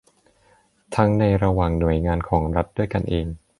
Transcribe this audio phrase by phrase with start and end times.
[0.95, 3.27] ทั้งในระหว่างหน่วยงานของรัฐด้วยกันเอง